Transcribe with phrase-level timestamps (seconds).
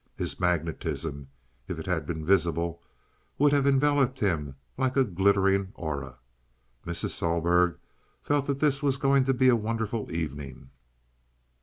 [0.17, 1.27] His magnetism,
[1.67, 2.81] if it had been visible,
[3.37, 6.17] would have enveloped him like a glittering aura.
[6.87, 7.11] Mrs.
[7.11, 7.77] Sohlberg
[8.19, 10.71] felt that this was going to be a wonderful evening.